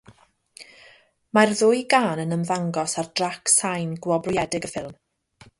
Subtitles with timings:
[1.37, 4.99] Mae'r ddwy gân yn ymddangos ar drac sain gwobrwyedig y ffilm.